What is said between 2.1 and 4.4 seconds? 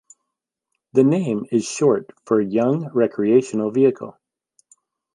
for "Young Recreational Vehicle".